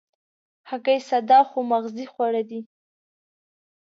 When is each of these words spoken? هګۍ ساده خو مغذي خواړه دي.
هګۍ 0.69 0.99
ساده 1.07 1.39
خو 1.49 1.57
مغذي 1.71 2.05
خواړه 2.13 2.41
دي. 2.49 2.59